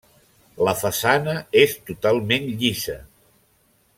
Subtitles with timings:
[0.67, 2.99] La façana és totalment llisa.